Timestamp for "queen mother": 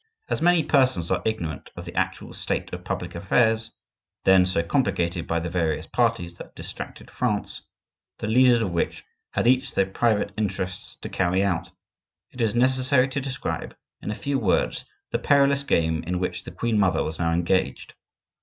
16.51-17.03